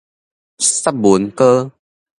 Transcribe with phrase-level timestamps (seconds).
[0.57, 1.69] 雪文膏